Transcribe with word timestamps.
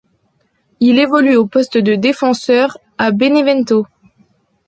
Il 0.79 0.97
évolue 0.97 1.35
au 1.35 1.45
poste 1.45 1.77
de 1.77 1.93
défenseur 1.93 2.75
à 2.97 3.11
benevento. 3.11 3.85